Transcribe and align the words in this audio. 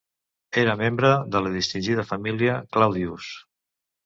Era 0.61 0.73
membre 0.79 1.11
de 1.35 1.41
la 1.47 1.51
distingida 1.57 2.07
família 2.13 2.57
Claudius. 2.73 3.31